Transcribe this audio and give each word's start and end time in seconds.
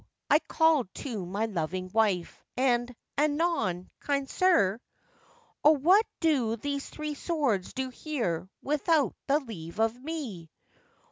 I 0.31 0.39
called 0.39 0.91
to 0.95 1.27
my 1.27 1.45
loving 1.45 1.91
wife, 1.93 2.43
and 2.57 2.95
'Anon, 3.19 3.87
kind 3.99 4.27
sir!' 4.27 4.79
'O! 5.63 5.73
what 5.73 6.07
do 6.19 6.55
these 6.55 6.89
three 6.89 7.13
swords 7.13 7.73
do 7.73 7.89
here, 7.89 8.49
without 8.63 9.13
the 9.27 9.39
leave 9.39 9.79
of 9.79 10.01
me? 10.03 10.49